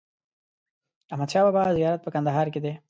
د 1.07 1.09
احمد 1.11 1.29
شا 1.33 1.39
بابا 1.45 1.61
زیارت 1.77 1.99
په 2.03 2.09
کندهار 2.15 2.47
کی 2.53 2.59
دی 2.63 2.73